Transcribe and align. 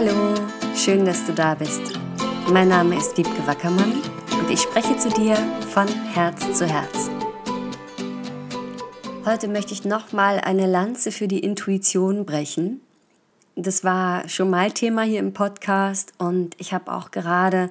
Hallo, 0.00 0.32
schön, 0.76 1.04
dass 1.04 1.26
du 1.26 1.32
da 1.32 1.56
bist. 1.56 1.98
Mein 2.52 2.68
Name 2.68 2.96
ist 2.96 3.18
Wiebke 3.18 3.44
Wackermann 3.48 4.00
und 4.38 4.48
ich 4.48 4.60
spreche 4.60 4.96
zu 4.96 5.08
dir 5.08 5.34
von 5.72 5.88
Herz 5.88 6.56
zu 6.56 6.68
Herz. 6.68 7.10
Heute 9.26 9.48
möchte 9.48 9.72
ich 9.72 9.84
nochmal 9.84 10.38
eine 10.38 10.68
Lanze 10.68 11.10
für 11.10 11.26
die 11.26 11.40
Intuition 11.40 12.24
brechen. 12.24 12.80
Das 13.56 13.82
war 13.82 14.28
schon 14.28 14.50
mal 14.50 14.70
Thema 14.70 15.02
hier 15.02 15.18
im 15.18 15.32
Podcast 15.32 16.12
und 16.18 16.54
ich 16.58 16.72
habe 16.72 16.92
auch 16.92 17.10
gerade 17.10 17.68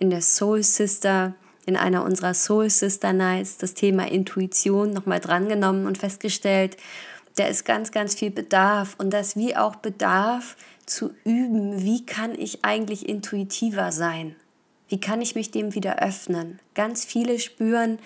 in 0.00 0.10
der 0.10 0.22
Soul 0.22 0.64
Sister, 0.64 1.34
in 1.64 1.76
einer 1.76 2.02
unserer 2.02 2.34
Soul 2.34 2.70
Sister 2.70 3.12
Nights, 3.12 3.56
das 3.56 3.74
Thema 3.74 4.10
Intuition 4.10 4.90
nochmal 4.90 5.20
drangenommen 5.20 5.86
und 5.86 5.96
festgestellt, 5.96 6.76
da 7.36 7.46
ist 7.46 7.64
ganz, 7.64 7.92
ganz 7.92 8.16
viel 8.16 8.32
Bedarf 8.32 8.96
und 8.98 9.10
das 9.10 9.36
wie 9.36 9.54
auch 9.54 9.76
Bedarf 9.76 10.56
zu 10.88 11.14
üben, 11.24 11.82
wie 11.82 12.04
kann 12.04 12.34
ich 12.38 12.64
eigentlich 12.64 13.08
intuitiver 13.08 13.92
sein? 13.92 14.36
Wie 14.88 15.00
kann 15.00 15.20
ich 15.20 15.34
mich 15.34 15.50
dem 15.50 15.74
wieder 15.74 16.02
öffnen? 16.02 16.60
Ganz 16.74 17.04
viele 17.04 17.38
spüren, 17.38 17.98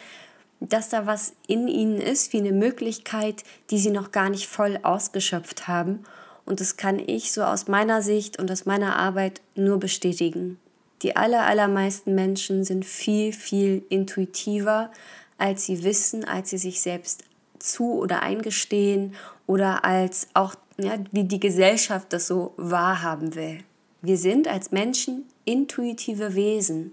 dass 0.60 0.88
da 0.88 1.06
was 1.06 1.34
in 1.46 1.68
ihnen 1.68 2.00
ist, 2.00 2.32
wie 2.32 2.38
eine 2.38 2.52
Möglichkeit, 2.52 3.44
die 3.70 3.78
sie 3.78 3.90
noch 3.90 4.12
gar 4.12 4.30
nicht 4.30 4.46
voll 4.46 4.78
ausgeschöpft 4.82 5.68
haben. 5.68 6.04
Und 6.44 6.60
das 6.60 6.76
kann 6.76 6.98
ich 6.98 7.32
so 7.32 7.42
aus 7.42 7.68
meiner 7.68 8.02
Sicht 8.02 8.38
und 8.38 8.50
aus 8.50 8.66
meiner 8.66 8.96
Arbeit 8.96 9.40
nur 9.54 9.78
bestätigen. 9.78 10.58
Die 11.02 11.16
aller, 11.16 11.46
allermeisten 11.46 12.14
Menschen 12.14 12.64
sind 12.64 12.84
viel, 12.84 13.32
viel 13.32 13.84
intuitiver, 13.88 14.90
als 15.38 15.66
sie 15.66 15.82
wissen, 15.82 16.24
als 16.24 16.50
sie 16.50 16.58
sich 16.58 16.80
selbst 16.80 17.24
zu 17.58 17.94
oder 17.94 18.22
eingestehen 18.22 19.14
oder 19.46 19.84
als 19.84 20.28
auch 20.34 20.54
ja, 20.78 20.98
wie 21.10 21.24
die 21.24 21.40
Gesellschaft 21.40 22.12
das 22.12 22.26
so 22.26 22.54
wahrhaben 22.56 23.34
will. 23.34 23.58
Wir 24.00 24.16
sind 24.16 24.48
als 24.48 24.72
Menschen 24.72 25.24
intuitive 25.44 26.34
Wesen 26.34 26.92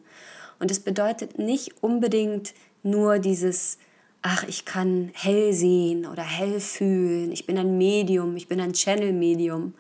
und 0.60 0.72
es 0.72 0.80
bedeutet 0.80 1.40
nicht 1.40 1.82
unbedingt 1.82 2.54
nur 2.84 3.20
dieses, 3.20 3.78
ach, 4.22 4.44
ich 4.48 4.66
kann 4.66 5.12
hell 5.14 5.54
sehen 5.54 6.06
oder 6.06 6.24
hell 6.24 6.60
fühlen, 6.60 7.32
ich 7.32 7.46
bin 7.46 7.58
ein 7.58 7.78
Medium, 7.78 8.36
ich 8.36 8.48
bin 8.48 8.60
ein 8.60 8.74
Channel-Medium. 8.74 9.74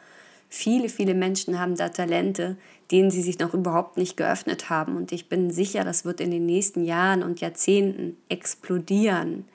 Viele, 0.51 0.89
viele 0.89 1.13
Menschen 1.13 1.59
haben 1.59 1.75
da 1.75 1.89
Talente, 1.89 2.57
denen 2.89 3.11
sie 3.11 3.21
sich 3.21 3.37
noch 3.37 3.53
überhaupt 3.53 3.97
nicht 3.97 4.17
geöffnet 4.17 4.71
haben. 4.71 4.97
Und 4.97 5.11
ich 5.11 5.29
bin 5.29 5.51
sicher, 5.51 5.83
das 5.83 6.05
wird 6.05 6.19
in 6.19 6.31
den 6.31 6.47
nächsten 6.47 6.83
Jahren 6.83 7.21
und 7.21 7.39
Jahrzehnten 7.39 8.17
explodieren. 8.29 9.45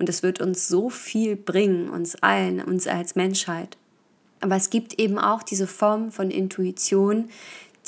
Und 0.00 0.08
es 0.08 0.24
wird 0.24 0.40
uns 0.40 0.66
so 0.66 0.90
viel 0.90 1.36
bringen, 1.36 1.88
uns 1.88 2.16
allen, 2.16 2.60
uns 2.60 2.88
als 2.88 3.14
Menschheit. 3.14 3.76
Aber 4.40 4.56
es 4.56 4.70
gibt 4.70 4.98
eben 4.98 5.18
auch 5.18 5.42
diese 5.42 5.66
Form 5.66 6.10
von 6.10 6.30
Intuition, 6.30 7.28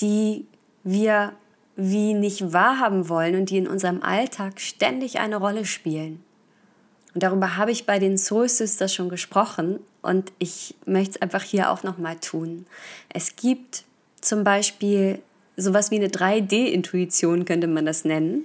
die 0.00 0.46
wir 0.84 1.32
wie 1.76 2.14
nicht 2.14 2.52
wahrhaben 2.52 3.08
wollen 3.08 3.34
und 3.36 3.50
die 3.50 3.58
in 3.58 3.66
unserem 3.66 4.02
Alltag 4.02 4.60
ständig 4.60 5.18
eine 5.18 5.36
Rolle 5.36 5.64
spielen. 5.64 6.22
Und 7.14 7.22
darüber 7.22 7.56
habe 7.56 7.72
ich 7.72 7.86
bei 7.86 7.98
den 7.98 8.16
Soul 8.18 8.48
Sisters 8.48 8.94
schon 8.94 9.08
gesprochen 9.08 9.80
und 10.00 10.32
ich 10.38 10.74
möchte 10.86 11.16
es 11.16 11.22
einfach 11.22 11.42
hier 11.42 11.70
auch 11.70 11.82
nochmal 11.82 12.16
tun. 12.16 12.66
Es 13.08 13.36
gibt 13.36 13.84
zum 14.20 14.44
Beispiel 14.44 15.20
sowas 15.56 15.90
wie 15.90 15.96
eine 15.96 16.08
3D-Intuition, 16.08 17.44
könnte 17.44 17.66
man 17.66 17.86
das 17.86 18.04
nennen. 18.04 18.44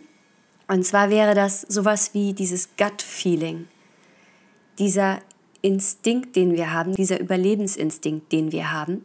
Und 0.67 0.85
zwar 0.85 1.09
wäre 1.09 1.33
das 1.33 1.61
sowas 1.61 2.13
wie 2.13 2.33
dieses 2.33 2.75
Gut-Feeling. 2.77 3.67
Dieser 4.79 5.19
Instinkt, 5.61 6.35
den 6.35 6.53
wir 6.53 6.73
haben, 6.73 6.95
dieser 6.95 7.19
Überlebensinstinkt, 7.19 8.31
den 8.31 8.51
wir 8.51 8.71
haben, 8.71 9.03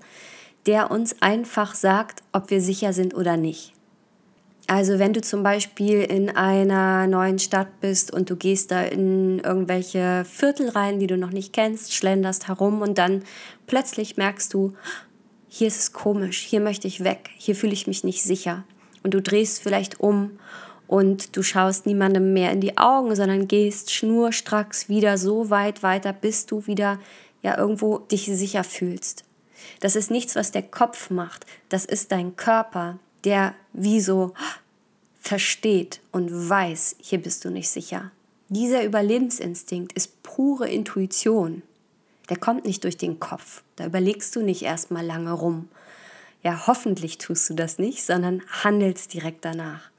der 0.67 0.91
uns 0.91 1.21
einfach 1.21 1.75
sagt, 1.75 2.23
ob 2.33 2.51
wir 2.51 2.61
sicher 2.61 2.93
sind 2.93 3.15
oder 3.15 3.37
nicht. 3.37 3.75
Also 4.69 4.99
wenn 4.99 5.13
du 5.13 5.21
zum 5.21 5.43
Beispiel 5.43 6.03
in 6.03 6.31
einer 6.31 7.07
neuen 7.07 7.39
Stadt 7.39 7.81
bist 7.81 8.13
und 8.13 8.31
du 8.31 8.37
gehst 8.37 8.71
da 8.71 8.83
in 8.83 9.41
irgendwelche 9.41 10.25
Viertel 10.25 10.69
rein, 10.71 10.99
die 10.99 11.09
du 11.09 11.19
noch 11.19 11.31
nicht 11.31 11.53
kennst, 11.53 11.93
schlenderst 11.93 12.49
herum 12.49 12.81
und 12.81 12.97
dann 12.97 13.25
plötzlich 13.67 14.17
merkst 14.17 14.55
du, 14.55 14.75
hier 15.49 15.67
ist 15.67 15.81
es 15.81 15.93
komisch, 15.93 16.39
hier 16.39 16.61
möchte 16.61 16.89
ich 16.89 17.05
weg, 17.05 17.31
hier 17.37 17.55
fühle 17.57 17.73
ich 17.73 17.87
mich 17.87 18.05
nicht 18.05 18.23
sicher. 18.23 18.65
Und 19.03 19.15
du 19.15 19.21
drehst 19.21 19.61
vielleicht 19.61 20.01
um 20.01 20.39
und 20.93 21.39
du 21.39 21.43
schaust 21.43 21.87
niemandem 21.87 22.35
mehr 22.35 22.53
in 22.53 22.61
die 22.61 22.77
Augen, 22.77 23.17
sondern 23.17 23.49
gehst 23.49 23.91
schnurstracks 23.93 24.91
wieder 24.91 25.17
so 25.17 25.49
weit 25.49 25.83
weiter, 25.83 26.13
bis 26.13 26.45
du 26.45 26.67
wieder 26.67 27.01
ja 27.41 27.57
irgendwo 27.57 27.97
dich 27.97 28.27
sicher 28.27 28.63
fühlst. 28.63 29.25
Das 29.81 29.97
ist 29.97 30.11
nichts, 30.11 30.37
was 30.37 30.53
der 30.53 30.61
Kopf 30.61 31.09
macht, 31.09 31.47
das 31.71 31.87
ist 31.87 32.13
dein 32.13 32.37
Körper, 32.37 32.99
der 33.25 33.55
wie 33.73 34.03
so 34.03 34.35
versteht 35.19 36.03
und 36.11 36.51
weiß, 36.51 36.97
hier 37.01 37.23
bist 37.23 37.47
du 37.47 37.51
nicht 37.51 37.71
sicher. 37.71 38.11
Dieser 38.51 38.85
Überlebensinstinkt 38.85 39.95
ist 39.95 40.23
pure 40.23 40.69
Intuition. 40.69 41.63
Der 42.29 42.37
kommt 42.37 42.67
nicht 42.67 42.85
durch 42.85 42.99
den 42.99 43.19
Kopf. 43.19 43.63
Da 43.77 43.87
überlegst 43.87 44.37
du 44.37 44.43
nicht 44.43 44.61
erstmal 44.61 45.07
lange 45.07 45.33
rum. 45.33 45.71
Ja, 46.43 46.67
hoffentlich 46.67 47.17
tust 47.17 47.49
du 47.49 47.55
das 47.55 47.79
nicht, 47.79 48.05
sondern 48.05 48.43
handelst 48.63 49.15
direkt 49.15 49.47
danach. 49.47 49.92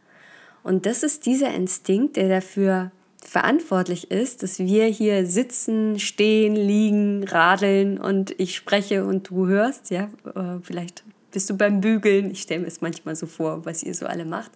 Und 0.63 0.85
das 0.85 1.03
ist 1.03 1.25
dieser 1.25 1.53
Instinkt, 1.53 2.15
der 2.15 2.29
dafür 2.29 2.91
verantwortlich 3.21 4.11
ist, 4.11 4.43
dass 4.43 4.59
wir 4.59 4.85
hier 4.85 5.25
sitzen, 5.25 5.99
stehen, 5.99 6.55
liegen, 6.55 7.23
radeln 7.23 7.97
und 7.97 8.37
ich 8.39 8.55
spreche 8.55 9.05
und 9.05 9.29
du 9.29 9.47
hörst, 9.47 9.89
ja, 9.89 10.09
äh, 10.35 10.59
vielleicht 10.61 11.03
bist 11.31 11.49
du 11.49 11.57
beim 11.57 11.81
Bügeln, 11.81 12.31
ich 12.31 12.41
stelle 12.41 12.61
mir 12.61 12.67
es 12.67 12.81
manchmal 12.81 13.15
so 13.15 13.25
vor, 13.25 13.65
was 13.65 13.81
ihr 13.83 13.95
so 13.95 14.05
alle 14.05 14.25
macht. 14.25 14.51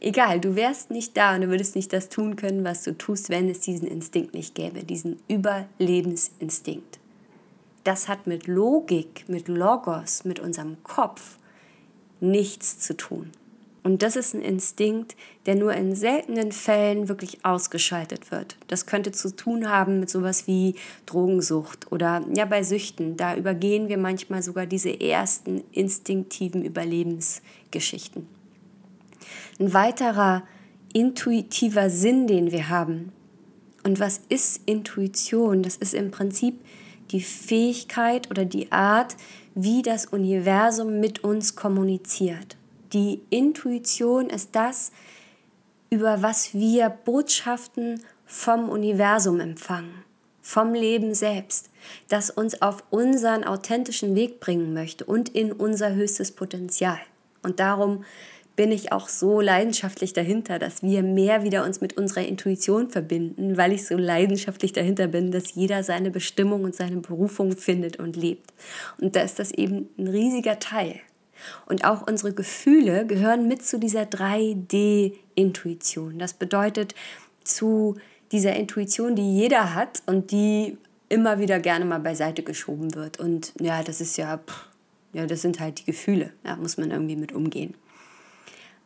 Egal, 0.00 0.40
du 0.40 0.56
wärst 0.56 0.90
nicht 0.90 1.16
da 1.16 1.34
und 1.34 1.42
du 1.42 1.48
würdest 1.48 1.74
nicht 1.74 1.92
das 1.92 2.08
tun 2.08 2.36
können, 2.36 2.64
was 2.64 2.82
du 2.82 2.96
tust, 2.96 3.28
wenn 3.28 3.48
es 3.48 3.60
diesen 3.60 3.88
Instinkt 3.88 4.34
nicht 4.34 4.54
gäbe, 4.54 4.84
diesen 4.84 5.18
Überlebensinstinkt. 5.28 6.98
Das 7.84 8.08
hat 8.08 8.26
mit 8.26 8.46
Logik, 8.46 9.24
mit 9.28 9.48
Logos, 9.48 10.24
mit 10.24 10.40
unserem 10.40 10.82
Kopf 10.82 11.38
nichts 12.20 12.78
zu 12.78 12.96
tun. 12.96 13.30
Und 13.86 14.02
das 14.02 14.16
ist 14.16 14.34
ein 14.34 14.42
Instinkt, 14.42 15.14
der 15.46 15.54
nur 15.54 15.72
in 15.72 15.94
seltenen 15.94 16.50
Fällen 16.50 17.08
wirklich 17.08 17.44
ausgeschaltet 17.44 18.32
wird. 18.32 18.56
Das 18.66 18.86
könnte 18.86 19.12
zu 19.12 19.36
tun 19.36 19.70
haben 19.70 20.00
mit 20.00 20.10
sowas 20.10 20.48
wie 20.48 20.74
Drogensucht 21.06 21.92
oder 21.92 22.24
ja 22.34 22.46
bei 22.46 22.64
Süchten. 22.64 23.16
Da 23.16 23.36
übergehen 23.36 23.88
wir 23.88 23.96
manchmal 23.96 24.42
sogar 24.42 24.66
diese 24.66 25.00
ersten 25.00 25.62
instinktiven 25.70 26.64
Überlebensgeschichten. 26.64 28.26
Ein 29.60 29.72
weiterer 29.72 30.42
intuitiver 30.92 31.88
Sinn, 31.88 32.26
den 32.26 32.50
wir 32.50 32.68
haben. 32.68 33.12
Und 33.84 34.00
was 34.00 34.20
ist 34.28 34.62
Intuition? 34.66 35.62
Das 35.62 35.76
ist 35.76 35.94
im 35.94 36.10
Prinzip 36.10 36.58
die 37.12 37.20
Fähigkeit 37.20 38.32
oder 38.32 38.46
die 38.46 38.72
Art, 38.72 39.14
wie 39.54 39.82
das 39.82 40.06
Universum 40.06 40.98
mit 40.98 41.22
uns 41.22 41.54
kommuniziert. 41.54 42.56
Die 42.96 43.20
Intuition 43.28 44.30
ist 44.30 44.56
das, 44.56 44.90
über 45.90 46.22
was 46.22 46.54
wir 46.54 46.88
Botschaften 46.88 48.02
vom 48.24 48.70
Universum 48.70 49.38
empfangen, 49.38 50.02
vom 50.40 50.72
Leben 50.72 51.14
selbst, 51.14 51.68
das 52.08 52.30
uns 52.30 52.62
auf 52.62 52.84
unseren 52.88 53.44
authentischen 53.44 54.14
Weg 54.14 54.40
bringen 54.40 54.72
möchte 54.72 55.04
und 55.04 55.28
in 55.28 55.52
unser 55.52 55.94
höchstes 55.94 56.32
Potenzial. 56.32 56.98
Und 57.42 57.60
darum 57.60 58.02
bin 58.56 58.72
ich 58.72 58.92
auch 58.92 59.10
so 59.10 59.42
leidenschaftlich 59.42 60.14
dahinter, 60.14 60.58
dass 60.58 60.82
wir 60.82 61.02
mehr 61.02 61.42
wieder 61.42 61.66
uns 61.66 61.82
mit 61.82 61.98
unserer 61.98 62.26
Intuition 62.26 62.88
verbinden, 62.88 63.58
weil 63.58 63.72
ich 63.72 63.86
so 63.86 63.98
leidenschaftlich 63.98 64.72
dahinter 64.72 65.08
bin, 65.08 65.32
dass 65.32 65.54
jeder 65.54 65.82
seine 65.82 66.10
Bestimmung 66.10 66.64
und 66.64 66.74
seine 66.74 66.96
Berufung 67.02 67.58
findet 67.58 67.98
und 67.98 68.16
lebt. 68.16 68.54
Und 68.98 69.16
da 69.16 69.20
ist 69.20 69.38
das 69.38 69.50
eben 69.50 69.90
ein 69.98 70.08
riesiger 70.08 70.58
Teil. 70.58 70.98
Und 71.66 71.84
auch 71.84 72.06
unsere 72.06 72.32
Gefühle 72.32 73.06
gehören 73.06 73.48
mit 73.48 73.64
zu 73.64 73.78
dieser 73.78 74.02
3D-Intuition. 74.02 76.18
Das 76.18 76.34
bedeutet 76.34 76.94
zu 77.44 77.96
dieser 78.32 78.56
Intuition, 78.56 79.14
die 79.14 79.36
jeder 79.36 79.74
hat 79.74 80.02
und 80.06 80.30
die 80.30 80.78
immer 81.08 81.38
wieder 81.38 81.60
gerne 81.60 81.84
mal 81.84 82.00
beiseite 82.00 82.42
geschoben 82.42 82.94
wird. 82.94 83.20
Und 83.20 83.52
ja, 83.60 83.82
das 83.82 84.00
ist 84.00 84.16
ja, 84.16 84.38
pff, 84.38 84.66
ja, 85.12 85.26
das 85.26 85.42
sind 85.42 85.60
halt 85.60 85.80
die 85.80 85.84
Gefühle. 85.84 86.32
Da 86.42 86.56
muss 86.56 86.76
man 86.76 86.90
irgendwie 86.90 87.16
mit 87.16 87.32
umgehen. 87.32 87.74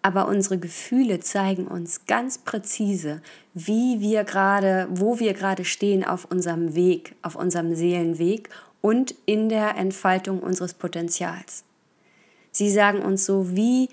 Aber 0.02 0.28
unsere 0.28 0.58
Gefühle 0.58 1.20
zeigen 1.20 1.66
uns 1.66 2.06
ganz 2.06 2.38
präzise, 2.38 3.20
wie 3.52 4.00
wir 4.00 4.24
gerade, 4.24 4.88
wo 4.90 5.18
wir 5.18 5.34
gerade 5.34 5.64
stehen 5.64 6.04
auf 6.04 6.24
unserem 6.24 6.74
Weg, 6.74 7.14
auf 7.22 7.36
unserem 7.36 7.74
Seelenweg 7.74 8.48
und 8.80 9.14
in 9.26 9.50
der 9.50 9.76
Entfaltung 9.76 10.40
unseres 10.40 10.72
Potenzials. 10.72 11.64
Sie 12.52 12.70
sagen 12.70 13.00
uns 13.00 13.24
so 13.24 13.56
wie, 13.56 13.88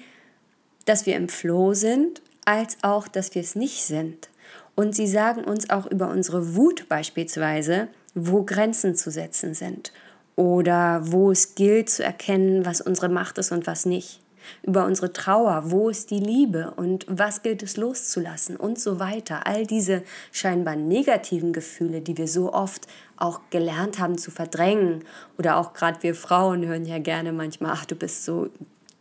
dass 0.85 1.05
wir 1.05 1.15
im 1.15 1.29
Flow 1.29 1.73
sind, 1.73 2.21
als 2.45 2.77
auch, 2.81 3.07
dass 3.07 3.35
wir 3.35 3.41
es 3.41 3.55
nicht 3.55 3.83
sind. 3.83 4.29
Und 4.75 4.95
sie 4.95 5.07
sagen 5.07 5.43
uns 5.43 5.69
auch 5.69 5.85
über 5.85 6.09
unsere 6.09 6.55
Wut 6.55 6.87
beispielsweise, 6.87 7.87
wo 8.13 8.43
Grenzen 8.43 8.95
zu 8.95 9.11
setzen 9.11 9.53
sind. 9.53 9.91
oder 10.37 11.01
wo 11.11 11.31
es 11.31 11.55
gilt 11.55 11.89
zu 11.89 12.03
erkennen, 12.03 12.65
was 12.65 12.79
unsere 12.79 13.09
Macht 13.09 13.37
ist 13.39 13.51
und 13.51 13.67
was 13.67 13.85
nicht. 13.85 14.21
Über 14.63 14.85
unsere 14.85 15.13
Trauer, 15.13 15.71
wo 15.71 15.89
ist 15.89 16.11
die 16.11 16.19
Liebe 16.19 16.73
und 16.75 17.05
was 17.09 17.43
gilt 17.43 17.63
es 17.63 17.77
loszulassen 17.77 18.55
und 18.55 18.79
so 18.79 18.99
weiter. 18.99 19.47
All 19.47 19.65
diese 19.65 20.03
scheinbar 20.31 20.75
negativen 20.75 21.53
Gefühle, 21.53 22.01
die 22.01 22.17
wir 22.17 22.27
so 22.27 22.53
oft 22.53 22.87
auch 23.17 23.41
gelernt 23.49 23.99
haben 23.99 24.17
zu 24.17 24.31
verdrängen 24.31 25.03
oder 25.37 25.57
auch 25.57 25.73
gerade 25.73 26.03
wir 26.03 26.15
Frauen 26.15 26.65
hören 26.65 26.85
ja 26.85 26.99
gerne 26.99 27.31
manchmal, 27.33 27.71
ach 27.73 27.85
du 27.85 27.95
bist 27.95 28.25
so 28.25 28.49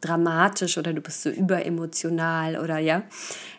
dramatisch 0.01 0.79
oder 0.79 0.93
du 0.93 1.01
bist 1.01 1.23
so 1.23 1.31
überemotional 1.31 2.59
oder 2.59 2.79
ja, 2.79 3.03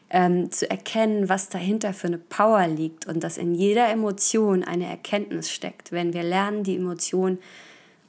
ähm, 0.10 0.52
zu 0.52 0.70
erkennen, 0.70 1.30
was 1.30 1.50
dahinter 1.50 1.94
für 1.94 2.08
eine 2.08 2.18
Power 2.18 2.68
liegt 2.68 3.08
und 3.08 3.24
dass 3.24 3.38
in 3.38 3.54
jeder 3.54 3.90
Emotion 3.90 4.64
eine 4.64 4.88
Erkenntnis 4.88 5.52
steckt. 5.52 5.92
Wenn 5.92 6.14
wir 6.14 6.24
lernen, 6.24 6.64
die 6.64 6.78
Emotion 6.78 7.40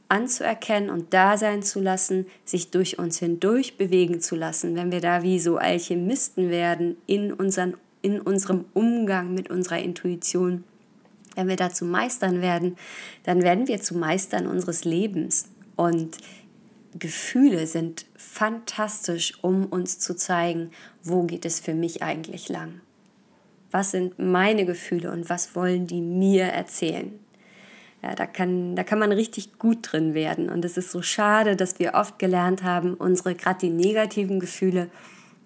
anzuerkennen 0.09 0.91
und 0.91 1.13
da 1.13 1.37
sein 1.37 1.63
zu 1.63 1.81
lassen, 1.81 2.27
sich 2.45 2.71
durch 2.71 2.99
uns 2.99 3.19
hindurch 3.19 3.77
bewegen 3.77 4.21
zu 4.21 4.37
lassen, 4.37 4.75
wenn 4.75 4.91
wir 4.91 5.01
da 5.01 5.23
wie 5.23 5.39
so 5.39 5.59
Alchemisten 5.59 6.51
werden 6.51 6.97
in, 7.07 7.33
unseren, 7.33 7.77
in 8.01 8.21
unserem 8.21 8.65
Umgang 8.75 9.35
mit 9.35 9.51
unserer 9.51 9.79
Intuition, 9.79 10.65
wenn 11.35 11.49
wir 11.49 11.57
dazu 11.57 11.85
meistern 11.85 12.41
werden, 12.41 12.77
dann 13.25 13.43
werden 13.43 13.69
wir 13.69 13.81
zu 13.81 13.97
Meistern 13.97 14.47
unseres 14.47 14.85
Lebens. 14.85 15.49
Und 15.77 16.17
Gefühle 16.99 17.67
sind 17.67 18.07
fantastisch, 18.17 19.35
um 19.43 19.67
uns 19.67 19.99
zu 19.99 20.17
zeigen, 20.17 20.71
wo 21.05 21.23
geht 21.25 21.45
es 21.45 21.61
für 21.61 21.75
mich 21.75 22.03
eigentlich 22.03 22.49
lang. 22.49 22.81
Was 23.71 23.91
sind 23.91 24.19
meine 24.19 24.65
Gefühle 24.65 25.13
und 25.13 25.29
was 25.29 25.55
wollen 25.55 25.87
die 25.87 26.01
mir 26.01 26.45
erzählen? 26.45 27.13
Ja, 28.03 28.15
da, 28.15 28.27
kann, 28.27 28.77
da 28.77 28.85
kann 28.85 29.01
man 29.01 29.11
richtig 29.11 29.59
gut 29.59 29.79
drin 29.83 30.15
werden. 30.15 30.51
Und 30.51 30.65
es 30.65 30.77
ist 30.77 30.93
so 30.93 31.03
schade, 31.03 31.57
dass 31.57 31.79
wir 31.81 31.95
oft 31.95 32.19
gelernt 32.19 32.63
haben, 32.63 32.95
unsere 32.95 33.35
gerade 33.35 33.59
die 33.59 33.71
negativen 33.71 34.39
Gefühle 34.39 34.89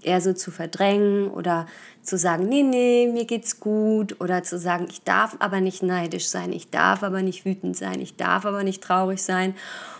eher 0.02 0.20
so 0.20 0.32
zu 0.32 0.50
verdrängen 0.50 1.30
oder 1.30 1.66
zu 2.02 2.18
sagen, 2.18 2.48
nee, 2.48 2.62
nee, 2.62 3.08
mir 3.10 3.24
geht's 3.24 3.60
gut 3.60 4.20
oder 4.20 4.42
zu 4.42 4.58
sagen, 4.58 4.86
ich 4.90 5.02
darf 5.02 5.36
aber 5.38 5.60
nicht 5.60 5.82
neidisch 5.82 6.26
sein, 6.26 6.52
ich 6.52 6.70
darf 6.70 7.02
aber 7.02 7.22
nicht 7.22 7.44
wütend 7.44 7.76
sein, 7.76 8.00
ich 8.00 8.16
darf 8.16 8.44
aber 8.44 8.64
nicht 8.64 8.82
traurig 8.82 9.22
sein. 9.22 9.54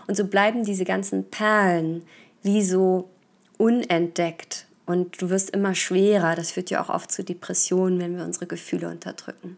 Und 0.08 0.16
so 0.16 0.26
bleiben 0.26 0.64
diese 0.64 0.84
ganzen 0.84 1.30
Perlen 1.30 2.02
wie 2.42 2.62
so 2.62 3.08
unentdeckt 3.56 4.66
und 4.86 5.22
du 5.22 5.30
wirst 5.30 5.50
immer 5.50 5.74
schwerer. 5.74 6.34
Das 6.34 6.52
führt 6.52 6.70
ja 6.70 6.82
auch 6.82 6.88
oft 6.88 7.12
zu 7.12 7.22
Depressionen, 7.22 8.00
wenn 8.00 8.16
wir 8.16 8.24
unsere 8.24 8.46
Gefühle 8.46 8.88
unterdrücken. 8.88 9.56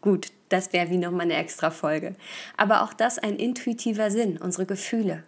Gut, 0.00 0.28
das 0.48 0.72
wäre 0.72 0.90
wie 0.90 0.98
nochmal 0.98 1.22
eine 1.22 1.36
extra 1.36 1.70
Folge. 1.70 2.14
Aber 2.56 2.82
auch 2.82 2.92
das 2.92 3.18
ein 3.18 3.36
intuitiver 3.36 4.10
Sinn, 4.10 4.38
unsere 4.38 4.66
Gefühle. 4.66 5.24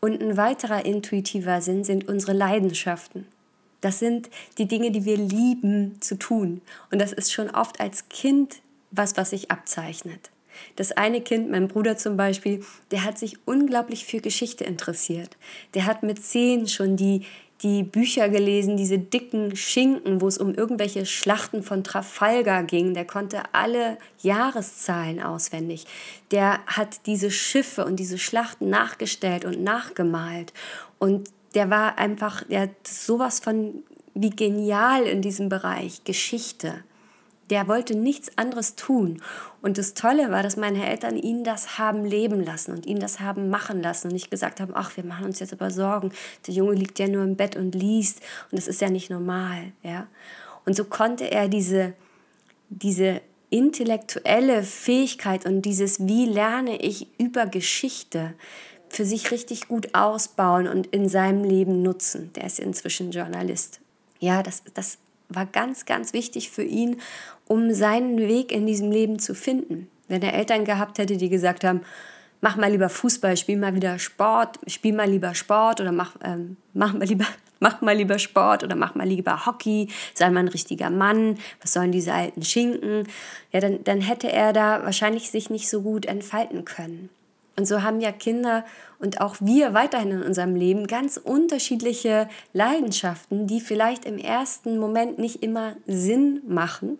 Und 0.00 0.20
ein 0.20 0.36
weiterer 0.36 0.84
intuitiver 0.84 1.60
Sinn 1.60 1.84
sind 1.84 2.08
unsere 2.08 2.32
Leidenschaften. 2.32 3.26
Das 3.80 3.98
sind 3.98 4.28
die 4.58 4.66
Dinge, 4.66 4.90
die 4.90 5.04
wir 5.04 5.16
lieben 5.16 6.00
zu 6.00 6.16
tun. 6.16 6.60
Und 6.90 7.00
das 7.00 7.12
ist 7.12 7.32
schon 7.32 7.50
oft 7.50 7.80
als 7.80 8.08
Kind 8.08 8.56
was, 8.90 9.16
was 9.16 9.30
sich 9.30 9.50
abzeichnet. 9.50 10.30
Das 10.76 10.92
eine 10.92 11.20
Kind, 11.20 11.50
mein 11.50 11.68
Bruder 11.68 11.96
zum 11.96 12.16
Beispiel, 12.16 12.64
der 12.90 13.04
hat 13.04 13.18
sich 13.18 13.38
unglaublich 13.46 14.04
für 14.04 14.20
Geschichte 14.20 14.64
interessiert. 14.64 15.36
Der 15.74 15.86
hat 15.86 16.02
mit 16.02 16.22
zehn 16.22 16.66
schon 16.66 16.96
die, 16.96 17.24
die 17.62 17.82
Bücher 17.82 18.28
gelesen, 18.28 18.76
diese 18.76 18.98
dicken 18.98 19.54
Schinken, 19.54 20.20
wo 20.20 20.28
es 20.28 20.38
um 20.38 20.54
irgendwelche 20.54 21.04
Schlachten 21.04 21.62
von 21.62 21.84
Trafalgar 21.84 22.62
ging. 22.62 22.94
Der 22.94 23.04
konnte 23.04 23.42
alle 23.52 23.98
Jahreszahlen 24.22 25.20
auswendig. 25.20 25.86
Der 26.30 26.60
hat 26.66 27.06
diese 27.06 27.30
Schiffe 27.30 27.84
und 27.84 27.96
diese 27.96 28.18
Schlachten 28.18 28.70
nachgestellt 28.70 29.44
und 29.44 29.62
nachgemalt. 29.62 30.52
Und 30.98 31.28
der 31.54 31.68
war 31.68 31.98
einfach, 31.98 32.44
der 32.44 32.62
hat 32.62 32.86
sowas 32.86 33.40
von 33.40 33.82
wie 34.14 34.30
genial 34.30 35.04
in 35.04 35.22
diesem 35.22 35.48
Bereich 35.48 36.04
Geschichte. 36.04 36.82
Der 37.50 37.68
wollte 37.68 37.96
nichts 37.96 38.36
anderes 38.38 38.76
tun. 38.76 39.22
Und 39.60 39.76
das 39.76 39.94
Tolle 39.94 40.30
war, 40.30 40.42
dass 40.42 40.56
meine 40.56 40.88
Eltern 40.88 41.16
ihn 41.16 41.44
das 41.44 41.78
haben 41.78 42.04
leben 42.04 42.44
lassen 42.44 42.72
und 42.72 42.86
ihn 42.86 43.00
das 43.00 43.20
haben 43.20 43.50
machen 43.50 43.82
lassen 43.82 44.08
und 44.08 44.14
nicht 44.14 44.30
gesagt 44.30 44.60
haben, 44.60 44.72
ach, 44.74 44.96
wir 44.96 45.04
machen 45.04 45.26
uns 45.26 45.40
jetzt 45.40 45.52
aber 45.52 45.70
Sorgen. 45.70 46.12
Der 46.46 46.54
Junge 46.54 46.74
liegt 46.74 46.98
ja 46.98 47.08
nur 47.08 47.24
im 47.24 47.36
Bett 47.36 47.56
und 47.56 47.74
liest 47.74 48.20
und 48.50 48.58
das 48.58 48.68
ist 48.68 48.80
ja 48.80 48.88
nicht 48.88 49.10
normal, 49.10 49.72
ja. 49.82 50.06
Und 50.64 50.76
so 50.76 50.84
konnte 50.84 51.30
er 51.30 51.48
diese, 51.48 51.94
diese 52.68 53.20
intellektuelle 53.50 54.62
Fähigkeit 54.62 55.44
und 55.44 55.62
dieses, 55.62 56.06
wie 56.06 56.26
lerne 56.26 56.80
ich 56.80 57.08
über 57.18 57.46
Geschichte, 57.46 58.34
für 58.88 59.04
sich 59.04 59.30
richtig 59.30 59.68
gut 59.68 59.94
ausbauen 59.94 60.66
und 60.66 60.88
in 60.88 61.08
seinem 61.08 61.44
Leben 61.44 61.82
nutzen. 61.82 62.32
Der 62.34 62.44
ist 62.44 62.58
inzwischen 62.58 63.12
Journalist. 63.12 63.80
Ja, 64.18 64.42
das, 64.42 64.62
das 64.74 64.98
war 65.30 65.46
ganz, 65.46 65.86
ganz 65.86 66.12
wichtig 66.12 66.50
für 66.50 66.62
ihn, 66.62 66.96
um 67.46 67.72
seinen 67.72 68.18
Weg 68.18 68.52
in 68.52 68.66
diesem 68.66 68.90
Leben 68.90 69.18
zu 69.18 69.34
finden. 69.34 69.88
Wenn 70.08 70.22
er 70.22 70.34
Eltern 70.34 70.64
gehabt 70.64 70.98
hätte, 70.98 71.16
die 71.16 71.28
gesagt 71.28 71.64
haben, 71.64 71.82
mach 72.40 72.56
mal 72.56 72.70
lieber 72.70 72.88
Fußball, 72.88 73.36
spiel 73.36 73.56
mal 73.56 73.74
wieder 73.74 73.98
Sport, 73.98 74.58
spiel 74.66 74.94
mal 74.94 75.08
lieber 75.08 75.34
Sport 75.34 75.80
oder 75.80 75.92
mach, 75.92 76.16
ähm, 76.24 76.56
mach, 76.74 76.92
mal 76.92 77.06
lieber, 77.06 77.26
mach 77.60 77.80
mal 77.80 77.96
lieber 77.96 78.18
Sport 78.18 78.64
oder 78.64 78.76
mach 78.76 78.94
mal 78.94 79.06
lieber 79.06 79.46
Hockey, 79.46 79.88
sei 80.14 80.30
mal 80.30 80.40
ein 80.40 80.48
richtiger 80.48 80.90
Mann, 80.90 81.38
was 81.60 81.72
sollen 81.72 81.92
diese 81.92 82.12
alten 82.12 82.42
Schinken? 82.42 83.06
Ja, 83.52 83.60
dann, 83.60 83.84
dann 83.84 84.00
hätte 84.00 84.30
er 84.32 84.52
da 84.52 84.82
wahrscheinlich 84.84 85.30
sich 85.30 85.50
nicht 85.50 85.68
so 85.68 85.82
gut 85.82 86.06
entfalten 86.06 86.64
können. 86.64 87.08
Und 87.56 87.66
so 87.66 87.82
haben 87.82 88.00
ja 88.00 88.12
Kinder 88.12 88.64
und 88.98 89.20
auch 89.20 89.36
wir 89.40 89.74
weiterhin 89.74 90.12
in 90.12 90.22
unserem 90.22 90.54
Leben 90.54 90.86
ganz 90.86 91.16
unterschiedliche 91.16 92.28
Leidenschaften, 92.52 93.46
die 93.46 93.60
vielleicht 93.60 94.04
im 94.04 94.18
ersten 94.18 94.78
Moment 94.78 95.18
nicht 95.18 95.42
immer 95.42 95.76
Sinn 95.86 96.42
machen. 96.46 96.98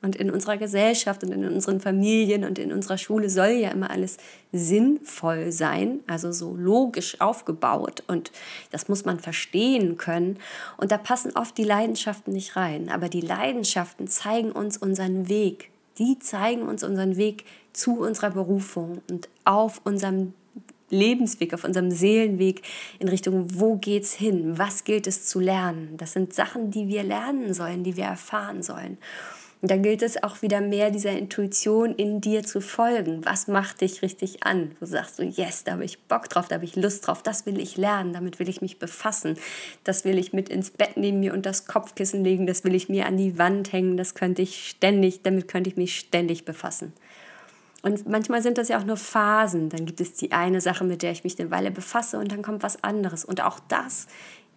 Und 0.00 0.14
in 0.14 0.30
unserer 0.30 0.56
Gesellschaft 0.56 1.24
und 1.24 1.32
in 1.32 1.44
unseren 1.44 1.80
Familien 1.80 2.44
und 2.44 2.60
in 2.60 2.72
unserer 2.72 2.98
Schule 2.98 3.28
soll 3.28 3.48
ja 3.48 3.70
immer 3.70 3.90
alles 3.90 4.18
sinnvoll 4.52 5.50
sein, 5.50 6.00
also 6.06 6.30
so 6.30 6.54
logisch 6.54 7.20
aufgebaut. 7.20 8.04
Und 8.06 8.30
das 8.70 8.88
muss 8.88 9.04
man 9.04 9.18
verstehen 9.18 9.96
können. 9.96 10.38
Und 10.76 10.92
da 10.92 10.98
passen 10.98 11.32
oft 11.34 11.58
die 11.58 11.64
Leidenschaften 11.64 12.32
nicht 12.32 12.54
rein. 12.54 12.90
Aber 12.90 13.08
die 13.08 13.20
Leidenschaften 13.20 14.06
zeigen 14.06 14.52
uns 14.52 14.76
unseren 14.76 15.28
Weg. 15.28 15.72
Die 15.98 16.16
zeigen 16.20 16.62
uns 16.62 16.84
unseren 16.84 17.16
Weg 17.16 17.44
zu 17.78 18.00
unserer 18.00 18.30
Berufung 18.30 19.02
und 19.08 19.28
auf 19.44 19.80
unserem 19.84 20.34
Lebensweg, 20.90 21.54
auf 21.54 21.64
unserem 21.64 21.90
Seelenweg 21.90 22.62
in 22.98 23.08
Richtung, 23.08 23.46
wo 23.54 23.76
geht's 23.76 24.14
hin? 24.14 24.58
Was 24.58 24.84
gilt 24.84 25.06
es 25.06 25.26
zu 25.26 25.38
lernen? 25.38 25.94
Das 25.98 26.12
sind 26.12 26.32
Sachen, 26.32 26.70
die 26.70 26.88
wir 26.88 27.02
lernen 27.02 27.52
sollen, 27.54 27.84
die 27.84 27.96
wir 27.96 28.04
erfahren 28.04 28.62
sollen. 28.62 28.98
Und 29.60 29.72
da 29.72 29.76
gilt 29.76 30.02
es 30.02 30.22
auch 30.22 30.40
wieder 30.40 30.60
mehr 30.60 30.90
dieser 30.90 31.10
Intuition 31.10 31.92
in 31.94 32.20
dir 32.20 32.44
zu 32.44 32.60
folgen. 32.60 33.24
Was 33.24 33.48
macht 33.48 33.80
dich 33.80 34.02
richtig 34.02 34.44
an? 34.44 34.70
Wo 34.78 34.86
sagst 34.86 35.18
du, 35.18 35.24
yes, 35.24 35.64
da 35.64 35.72
habe 35.72 35.84
ich 35.84 35.98
Bock 36.04 36.28
drauf, 36.28 36.46
da 36.46 36.54
habe 36.56 36.64
ich 36.64 36.76
Lust 36.76 37.06
drauf, 37.06 37.24
das 37.24 37.44
will 37.44 37.58
ich 37.58 37.76
lernen, 37.76 38.12
damit 38.12 38.38
will 38.38 38.48
ich 38.48 38.62
mich 38.62 38.78
befassen. 38.78 39.36
Das 39.82 40.04
will 40.04 40.16
ich 40.16 40.32
mit 40.32 40.48
ins 40.48 40.70
Bett 40.70 40.96
nehmen, 40.96 41.18
mir 41.18 41.32
unter 41.32 41.50
das 41.50 41.66
Kopfkissen 41.66 42.22
legen, 42.22 42.46
das 42.46 42.62
will 42.62 42.74
ich 42.74 42.88
mir 42.88 43.06
an 43.06 43.16
die 43.16 43.36
Wand 43.36 43.72
hängen, 43.72 43.96
das 43.96 44.14
könnte 44.14 44.42
ich 44.42 44.68
ständig, 44.68 45.22
damit 45.22 45.48
könnte 45.48 45.70
ich 45.70 45.76
mich 45.76 45.98
ständig 45.98 46.44
befassen. 46.44 46.92
Und 47.82 48.08
manchmal 48.08 48.42
sind 48.42 48.58
das 48.58 48.68
ja 48.68 48.78
auch 48.78 48.84
nur 48.84 48.96
Phasen. 48.96 49.68
Dann 49.68 49.86
gibt 49.86 50.00
es 50.00 50.14
die 50.14 50.32
eine 50.32 50.60
Sache, 50.60 50.84
mit 50.84 51.02
der 51.02 51.12
ich 51.12 51.24
mich 51.24 51.38
eine 51.38 51.50
Weile 51.50 51.70
befasse 51.70 52.18
und 52.18 52.32
dann 52.32 52.42
kommt 52.42 52.62
was 52.62 52.82
anderes. 52.82 53.24
Und 53.24 53.40
auch 53.40 53.60
das 53.68 54.08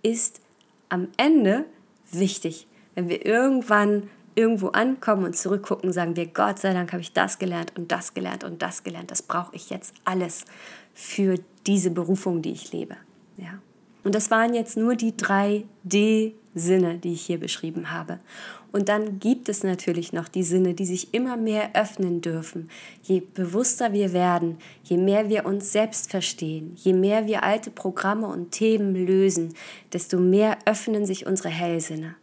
ist 0.02 0.42
am 0.90 1.08
Ende 1.18 1.66
wichtig. 2.12 2.68
Wenn 2.96 3.10
wir 3.10 3.26
irgendwann 3.26 4.10
irgendwo 4.36 4.70
ankommen 4.70 5.26
und 5.26 5.36
zurückgucken, 5.36 5.92
sagen 5.92 6.16
wir, 6.16 6.26
Gott 6.28 6.60
sei 6.60 6.74
Dank 6.74 6.92
habe 6.94 7.02
ich 7.02 7.14
das 7.14 7.38
gelernt 7.38 7.74
und 7.78 7.92
das 7.92 8.14
gelernt 8.14 8.44
und 8.44 8.62
das 8.62 8.84
gelernt. 8.84 9.12
Das 9.12 9.22
brauche 9.22 9.56
ich 9.56 9.70
jetzt 9.70 9.94
alles 10.04 10.46
für 10.94 11.36
diese 11.68 11.92
Berufung, 11.92 12.42
die 12.42 12.52
ich 12.52 12.72
lebe. 12.72 12.96
Ja. 13.38 13.60
Und 14.04 14.16
das 14.16 14.32
waren 14.32 14.54
jetzt 14.54 14.78
nur 14.78 14.96
die 14.96 15.16
drei 15.16 15.66
D-Sinne, 15.84 16.98
die 16.98 17.14
ich 17.14 17.22
hier 17.22 17.40
beschrieben 17.40 17.92
habe. 17.92 18.20
Und 18.72 18.88
dann 18.88 19.20
gibt 19.20 19.50
es 19.50 19.64
natürlich 19.64 20.14
noch 20.14 20.30
die 20.30 20.44
Sinne, 20.44 20.74
die 20.74 20.86
sich 20.86 21.14
immer 21.14 21.36
mehr 21.36 21.72
öffnen 21.76 22.22
dürfen. 22.22 22.70
Je 23.04 23.20
bewusster 23.20 23.92
wir 23.92 24.14
werden, 24.14 24.58
je 24.84 24.98
mehr 24.98 25.30
wir 25.30 25.46
uns 25.46 25.72
selbst 25.72 26.10
verstehen, 26.10 26.74
je 26.78 26.94
mehr 26.94 27.28
wir 27.28 27.44
alte 27.44 27.70
Programme 27.70 28.28
und 28.28 28.52
Themen 28.52 28.96
lösen, 28.96 29.54
desto 29.92 30.20
mehr 30.20 30.58
öffnen 30.66 31.06
sich 31.06 31.26
unsere 31.26 31.50
Hellsinne. 31.50 32.16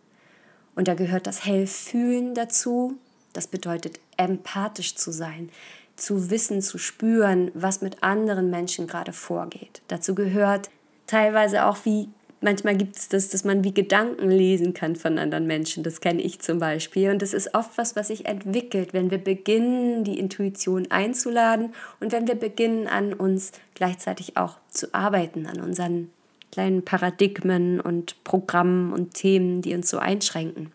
Und 0.74 0.88
da 0.88 0.94
gehört 0.94 1.26
das 1.26 1.44
Hellfühlen 1.44 2.34
dazu. 2.34 2.96
Das 3.34 3.46
bedeutet 3.46 4.00
empathisch 4.16 4.94
zu 4.94 5.12
sein, 5.12 5.50
zu 5.96 6.30
wissen, 6.30 6.62
zu 6.62 6.78
spüren, 6.78 7.50
was 7.54 7.82
mit 7.82 8.02
anderen 8.02 8.48
Menschen 8.48 8.86
gerade 8.86 9.12
vorgeht. 9.12 9.82
Dazu 9.88 10.14
gehört 10.14 10.70
teilweise 11.06 11.66
auch 11.66 11.78
wie 11.84 12.08
manchmal 12.40 12.76
gibt 12.76 12.96
es 12.96 13.08
das, 13.08 13.28
dass 13.28 13.44
man 13.44 13.64
wie 13.64 13.72
Gedanken 13.74 14.30
lesen 14.30 14.74
kann 14.74 14.96
von 14.96 15.18
anderen 15.18 15.46
Menschen. 15.46 15.82
Das 15.82 16.00
kenne 16.00 16.22
ich 16.22 16.40
zum 16.40 16.58
Beispiel. 16.58 17.10
Und 17.10 17.22
das 17.22 17.34
ist 17.34 17.54
oft 17.54 17.76
was, 17.76 17.96
was 17.96 18.08
sich 18.08 18.26
entwickelt, 18.26 18.92
wenn 18.92 19.10
wir 19.10 19.18
beginnen, 19.18 20.04
die 20.04 20.18
Intuition 20.18 20.90
einzuladen 20.90 21.74
und 22.00 22.12
wenn 22.12 22.26
wir 22.26 22.34
beginnen, 22.34 22.86
an 22.86 23.12
uns 23.12 23.52
gleichzeitig 23.74 24.36
auch 24.36 24.56
zu 24.68 24.92
arbeiten, 24.94 25.46
an 25.46 25.60
unseren 25.60 26.10
kleinen 26.52 26.84
Paradigmen 26.84 27.80
und 27.80 28.22
Programmen 28.24 28.92
und 28.92 29.14
Themen, 29.14 29.62
die 29.62 29.74
uns 29.74 29.90
so 29.90 29.98
einschränken. 29.98 30.72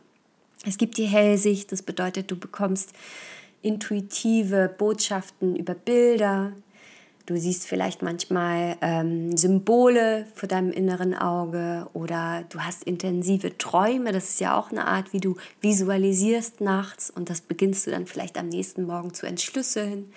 Es 0.66 0.78
gibt 0.78 0.98
die 0.98 1.06
Hellsicht, 1.06 1.72
das 1.72 1.82
bedeutet, 1.82 2.32
du 2.32 2.38
bekommst 2.38 2.94
intuitive 3.62 4.74
Botschaften 4.78 5.56
über 5.56 5.74
Bilder, 5.74 6.54
Du 7.26 7.38
siehst 7.38 7.66
vielleicht 7.66 8.02
manchmal 8.02 8.76
ähm, 8.82 9.38
Symbole 9.38 10.28
vor 10.36 10.50
deinem 10.50 10.74
inneren 10.74 11.16
Auge 11.16 11.88
oder 11.94 12.44
du 12.50 12.60
hast 12.60 12.84
intensive 12.84 13.58
Träume. 13.58 14.12
Das 14.12 14.26
ist 14.30 14.42
ja 14.42 14.58
auch 14.58 14.72
eine 14.72 14.88
Art, 14.88 15.14
wie 15.14 15.22
du 15.22 15.38
visualisierst 15.62 16.60
nachts 16.60 17.10
und 17.10 17.30
das 17.30 17.40
beginnst 17.40 17.88
du 17.88 17.92
dann 17.92 18.08
vielleicht 18.08 18.38
am 18.38 18.50
nächsten 18.50 18.84
Morgen 18.84 19.14
zu 19.14 19.26
entschlüsseln. 19.26 20.12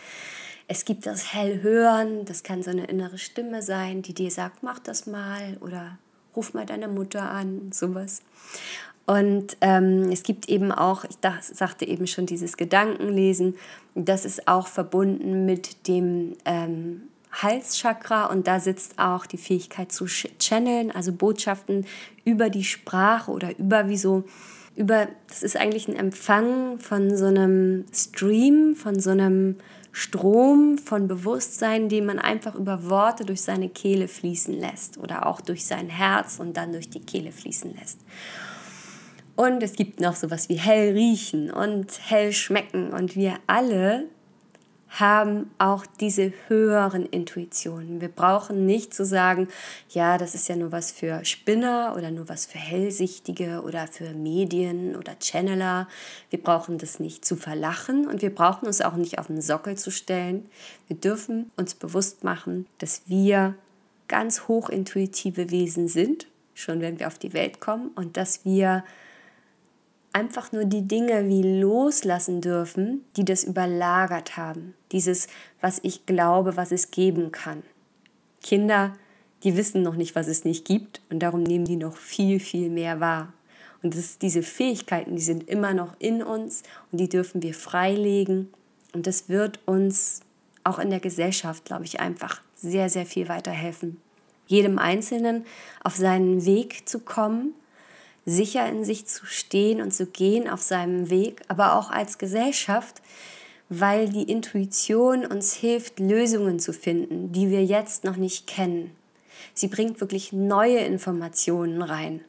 Es 0.67 0.85
gibt 0.85 1.07
das 1.07 1.33
Hellhören, 1.33 2.25
das 2.25 2.43
kann 2.43 2.65
so 2.65 2.71
eine 2.71 2.87
innere 2.87 3.19
Stimme 3.19 3.63
sein, 3.63 4.03
die 4.03 4.15
dir 4.15 4.33
sagt, 4.33 4.65
mach 4.65 4.81
das 4.81 5.07
mal 5.07 5.59
oder 5.61 5.99
ruf 6.35 6.55
mal 6.55 6.67
deine 6.67 6.89
Mutter 6.89 7.31
an, 7.31 7.71
sowas. 7.73 8.23
Und 9.07 9.57
ähm, 9.61 10.11
es 10.11 10.25
gibt 10.25 10.49
eben 10.49 10.73
auch, 10.73 11.05
ich 11.05 11.19
dachte, 11.19 11.55
sagte 11.55 11.87
eben 11.87 12.09
schon, 12.09 12.27
dieses 12.27 12.57
Gedankenlesen, 12.57 13.55
das 13.95 14.25
ist 14.25 14.49
auch 14.49 14.67
verbunden 14.67 15.47
mit 15.47 15.87
dem 15.87 16.37
ähm, 16.45 17.03
Halschakra 17.31 18.27
und 18.27 18.47
da 18.47 18.59
sitzt 18.59 18.99
auch 18.99 19.27
die 19.27 19.37
Fähigkeit 19.37 19.93
zu 19.93 20.07
channeln, 20.07 20.91
also 20.91 21.13
Botschaften 21.13 21.87
über 22.25 22.51
die 22.51 22.65
Sprache 22.65 23.31
oder 23.31 23.57
über 23.59 23.89
wie 23.89 23.97
so, 23.97 24.25
über, 24.75 25.07
das 25.29 25.43
ist 25.43 25.57
eigentlich 25.57 25.87
ein 25.87 25.97
Empfang 25.97 26.81
von 26.81 27.17
so 27.17 27.27
einem 27.27 27.85
Stream, 27.93 28.75
von 28.75 28.99
so 28.99 29.11
einem 29.11 29.57
Strom 29.93 30.77
von 30.79 31.09
Bewusstsein, 31.09 31.89
den 31.89 32.05
man 32.07 32.19
einfach 32.19 32.55
über 32.55 32.91
Worte 32.91 33.25
durch 33.25 33.41
seine 33.41 33.69
Kehle 33.69 34.09
fließen 34.09 34.59
lässt 34.59 34.99
oder 34.99 35.27
auch 35.27 35.41
durch 35.41 35.65
sein 35.65 35.89
Herz 35.89 36.39
und 36.39 36.57
dann 36.57 36.73
durch 36.73 36.91
die 36.91 37.01
Kehle 37.01 37.33
fließen 37.33 37.75
lässt. 37.75 38.01
Und 39.37 39.63
es 39.63 39.75
gibt 39.75 40.01
noch 40.01 40.17
sowas 40.17 40.49
wie 40.49 40.57
hell 40.57 40.95
riechen 40.95 41.51
und 41.51 41.87
hell 42.09 42.33
schmecken. 42.33 42.91
Und 42.91 43.15
wir 43.17 43.35
alle 43.47 44.07
haben 44.89 45.51
auch 45.59 45.85
diese 45.85 46.33
höheren 46.49 47.05
Intuitionen. 47.05 48.01
Wir 48.01 48.09
brauchen 48.09 48.65
nicht 48.65 48.95
zu 48.95 49.05
sagen, 49.05 49.49
ja, 49.91 50.17
das 50.17 50.35
ist 50.35 50.49
ja 50.49 50.57
nur 50.57 50.73
was 50.73 50.91
für 50.91 51.25
Spinner 51.25 51.95
oder 51.97 52.11
nur 52.11 52.29
was 52.29 52.47
für 52.47 52.59
Hellsichtige 52.59 53.63
oder 53.63 53.89
für 53.89 54.15
Medien 54.15 54.97
oder 54.97 55.17
Channeler. 55.21 55.89
Wir 56.31 56.43
brauchen 56.43 56.79
das 56.79 56.99
nicht 56.99 57.25
zu 57.25 57.37
verlachen 57.37 58.07
und 58.07 58.23
wir 58.23 58.35
brauchen 58.35 58.67
uns 58.67 58.81
auch 58.81 58.95
nicht 58.95 59.19
auf 59.19 59.27
den 59.27 59.43
Sockel 59.43 59.77
zu 59.77 59.91
stellen. 59.91 60.49
Wir 60.87 60.97
dürfen 60.97 61.51
uns 61.57 61.75
bewusst 61.75 62.25
machen, 62.25 62.67
dass 62.79 63.03
wir 63.07 63.55
ganz 64.09 64.49
hochintuitive 64.49 65.51
Wesen 65.51 65.89
sind, 65.89 66.27
schon 66.55 66.81
wenn 66.81 66.99
wir 67.01 67.09
auf 67.09 67.19
die 67.19 67.35
Welt 67.35 67.61
kommen 67.61 67.91
und 67.97 68.17
dass 68.17 68.45
wir 68.45 68.85
einfach 70.17 70.51
nur 70.51 70.65
die 70.65 70.89
Dinge 70.89 71.29
wie 71.29 71.61
loslassen 71.61 72.41
dürfen, 72.41 73.05
die 73.19 73.25
das 73.27 73.45
überlagert 73.45 74.39
haben. 74.39 74.73
Dieses, 74.91 75.29
was 75.61 75.79
ich 75.83 76.07
glaube, 76.07 76.57
was 76.57 76.73
es 76.73 76.91
geben 76.91 77.33
kann. 77.33 77.63
Kinder, 78.43 78.97
die 79.43 79.59
wissen 79.59 79.83
noch 79.83 79.95
nicht, 79.95 80.15
was 80.15 80.27
es 80.27 80.47
nicht 80.47 80.65
gibt 80.65 81.03
und 81.11 81.19
darum 81.19 81.43
nehmen 81.43 81.67
die 81.67 81.77
noch 81.77 81.99
viel, 81.99 82.41
viel 82.41 82.71
mehr 82.71 82.99
wahr. 82.99 83.35
Und 83.83 83.95
das, 83.95 84.17
diese 84.17 84.43
Fähigkeiten, 84.43 85.17
die 85.17 85.23
sind 85.23 85.51
immer 85.51 85.75
noch 85.75 85.95
in 85.99 86.23
uns 86.23 86.63
und 86.91 86.99
die 86.99 87.11
dürfen 87.11 87.43
wir 87.43 87.53
freilegen. 87.53 88.49
Und 88.95 89.07
das 89.07 89.29
wird 89.29 89.61
uns 89.67 90.21
auch 90.65 90.79
in 90.79 90.89
der 90.89 91.01
Gesellschaft, 91.01 91.67
glaube 91.67 91.85
ich, 91.85 92.01
einfach 92.01 92.41
sehr, 92.55 92.89
sehr 92.89 93.05
viel 93.05 93.29
weiterhelfen. 93.29 94.01
Jedem 94.47 94.79
Einzelnen 94.79 95.45
auf 95.85 95.95
seinen 95.95 96.47
Weg 96.47 96.89
zu 96.89 97.01
kommen 97.01 97.53
sicher 98.27 98.69
in 98.69 98.85
sich 98.85 99.07
zu 99.07 99.25
stehen 99.25 99.81
und 99.81 99.95
zu 99.95 100.07
gehen 100.07 100.49
auf 100.49 100.61
seinem 100.61 101.09
Weg, 101.09 101.43
aber 101.49 101.77
auch 101.77 101.91
als 101.91 102.19
Gesellschaft, 102.19 103.01
weil 103.69 104.09
die 104.09 104.31
Intuition 104.31 105.25
uns 105.25 105.55
hilft, 105.55 106.01
Lösungen 106.01 106.59
zu 106.59 106.73
finden, 106.73 107.33
die 107.33 107.51
wir 107.51 107.65
jetzt 107.65 108.05
noch 108.05 108.17
nicht 108.17 108.47
kennen. 108.47 108.91
Sie 109.55 109.69
bringt 109.69 110.01
wirklich 110.01 110.33
neue 110.33 110.79
Informationen 110.79 111.83
rein. 111.83 112.21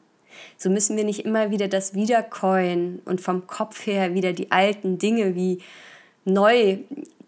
So 0.56 0.70
müssen 0.70 0.96
wir 0.96 1.04
nicht 1.04 1.24
immer 1.24 1.50
wieder 1.50 1.68
das 1.68 1.94
Wiederkäuen 1.94 3.00
und 3.04 3.20
vom 3.20 3.46
Kopf 3.46 3.86
her 3.86 4.14
wieder 4.14 4.32
die 4.32 4.52
alten 4.52 4.98
Dinge 4.98 5.34
wie 5.34 5.58
neu 6.28 6.78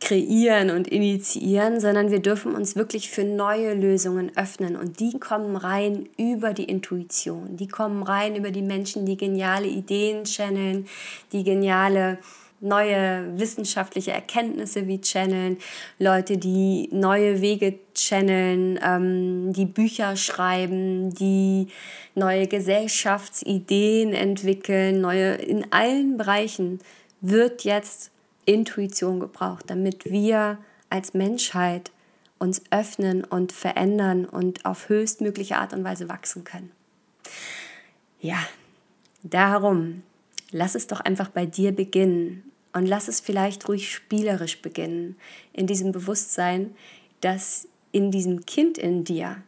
kreieren 0.01 0.71
und 0.71 0.89
initiieren, 0.89 1.79
sondern 1.79 2.11
wir 2.11 2.21
dürfen 2.21 2.55
uns 2.55 2.75
wirklich 2.75 3.11
für 3.11 3.25
neue 3.25 3.75
Lösungen 3.75 4.33
öffnen. 4.35 4.77
Und 4.77 4.99
die 4.99 5.19
kommen 5.19 5.57
rein 5.57 6.09
über 6.17 6.55
die 6.55 6.65
Intuition, 6.65 7.57
die 7.57 7.69
kommen 7.69 8.03
rein 8.03 8.35
über 8.35 8.51
die 8.51 8.63
Menschen, 8.63 9.05
die 9.05 9.17
geniale 9.17 9.67
Ideen 9.67 10.25
channeln, 10.25 10.87
die 11.33 11.45
geniale 11.45 12.19
neue 12.63 13.39
wissenschaftliche 13.39 14.13
Erkenntnisse 14.13 14.87
wie 14.87 15.01
channeln, 15.01 15.57
Leute, 15.99 16.37
die 16.37 16.89
neue 16.93 17.41
Wege 17.41 17.79
channeln, 17.95 18.79
ähm, 18.83 19.53
die 19.53 19.65
Bücher 19.65 20.17
schreiben, 20.17 21.15
die 21.15 21.69
neue 22.15 22.47
Gesellschaftsideen 22.47 24.13
entwickeln, 24.13 25.01
neue 25.01 25.35
in 25.37 25.73
allen 25.73 26.19
Bereichen 26.19 26.81
wird 27.23 27.65
jetzt 27.65 28.11
Intuition 28.51 29.21
gebraucht, 29.21 29.65
damit 29.69 30.05
wir 30.07 30.59
als 30.89 31.15
Menschheit 31.15 31.93
uns 32.39 32.63
öffnen 32.71 33.23
und 33.23 33.53
verändern 33.53 34.25
und 34.25 34.65
auf 34.65 34.89
höchstmögliche 34.89 35.59
Art 35.59 35.73
und 35.73 35.85
Weise 35.85 36.09
wachsen 36.09 36.43
können. 36.43 36.73
Ja, 38.21 38.39
darum, 39.23 40.03
lass 40.51 40.75
es 40.75 40.89
doch 40.89 41.01
einfach 41.01 41.29
bei 41.29 41.47
dir 41.47 41.71
beginnen 41.73 42.51
und 42.73 42.87
lass 42.87 43.09
es 43.09 43.21
vielleicht 43.21 43.69
ruhig 43.69 43.93
spielerisch 43.93 44.61
beginnen, 44.63 45.17
in 45.53 45.67
diesem 45.67 45.93
Bewusstsein, 45.93 46.75
dass 47.21 47.69
in 47.93 48.11
diesem 48.11 48.47
Kind 48.47 48.79
in 48.79 49.05
dir 49.05 49.43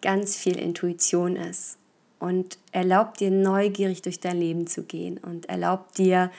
ganz 0.00 0.36
viel 0.36 0.58
Intuition 0.58 1.36
ist 1.36 1.76
und 2.18 2.58
erlaubt 2.72 3.20
dir 3.20 3.30
neugierig 3.30 4.02
durch 4.02 4.18
dein 4.18 4.38
Leben 4.38 4.66
zu 4.66 4.82
gehen 4.82 5.18
und 5.18 5.48
erlaubt 5.48 5.98
dir 5.98 6.30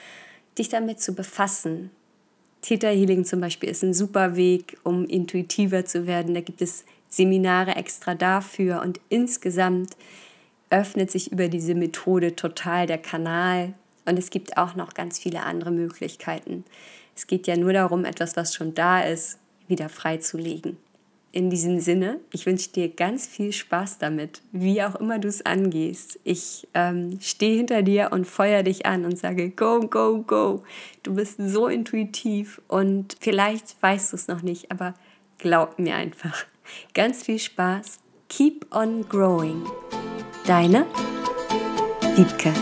dich 0.60 0.68
damit 0.68 1.00
zu 1.00 1.14
befassen. 1.14 1.90
Theta 2.62 2.88
Healing 2.88 3.24
zum 3.24 3.40
Beispiel 3.40 3.70
ist 3.70 3.82
ein 3.82 3.94
super 3.94 4.36
Weg, 4.36 4.78
um 4.84 5.06
intuitiver 5.06 5.84
zu 5.84 6.06
werden. 6.06 6.34
Da 6.34 6.40
gibt 6.40 6.62
es 6.62 6.84
Seminare 7.08 7.74
extra 7.74 8.14
dafür 8.14 8.82
und 8.82 9.00
insgesamt 9.08 9.96
öffnet 10.68 11.10
sich 11.10 11.32
über 11.32 11.48
diese 11.48 11.74
Methode 11.74 12.36
total 12.36 12.86
der 12.86 12.98
Kanal 12.98 13.74
und 14.04 14.18
es 14.18 14.30
gibt 14.30 14.56
auch 14.56 14.76
noch 14.76 14.94
ganz 14.94 15.18
viele 15.18 15.42
andere 15.42 15.72
Möglichkeiten. 15.72 16.64
Es 17.16 17.26
geht 17.26 17.48
ja 17.48 17.56
nur 17.56 17.72
darum, 17.72 18.04
etwas, 18.04 18.36
was 18.36 18.54
schon 18.54 18.74
da 18.74 19.00
ist, 19.00 19.38
wieder 19.66 19.88
freizulegen 19.88 20.76
in 21.32 21.50
diesem 21.50 21.80
Sinne, 21.80 22.20
ich 22.32 22.46
wünsche 22.46 22.70
dir 22.70 22.88
ganz 22.88 23.26
viel 23.26 23.52
Spaß 23.52 23.98
damit, 23.98 24.42
wie 24.52 24.82
auch 24.82 24.96
immer 24.96 25.18
du 25.18 25.28
es 25.28 25.44
angehst. 25.46 26.18
Ich 26.24 26.66
ähm, 26.74 27.18
stehe 27.20 27.56
hinter 27.56 27.82
dir 27.82 28.08
und 28.12 28.26
feuer 28.26 28.62
dich 28.62 28.86
an 28.86 29.04
und 29.04 29.16
sage, 29.16 29.50
go, 29.50 29.80
go, 29.80 30.22
go. 30.22 30.62
Du 31.02 31.14
bist 31.14 31.36
so 31.38 31.68
intuitiv 31.68 32.60
und 32.66 33.16
vielleicht 33.20 33.80
weißt 33.80 34.12
du 34.12 34.16
es 34.16 34.28
noch 34.28 34.42
nicht, 34.42 34.70
aber 34.72 34.94
glaub 35.38 35.78
mir 35.78 35.94
einfach. 35.94 36.44
Ganz 36.94 37.22
viel 37.22 37.38
Spaß. 37.38 38.00
Keep 38.28 38.74
on 38.74 39.08
growing. 39.08 39.64
Deine 40.46 40.86
Wiebke. 42.16 42.52